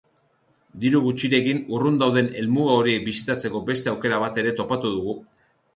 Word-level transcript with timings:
Diru 0.85 1.01
gutxirekin 1.07 1.61
urrun 1.77 2.01
dauden 2.05 2.33
helmuga 2.41 2.81
horiek 2.81 3.07
bisitatzeko 3.11 3.65
beste 3.73 3.95
aukera 3.95 4.25
bat 4.27 4.45
ere 4.47 4.59
topatu 4.63 4.97
dugu. 4.99 5.21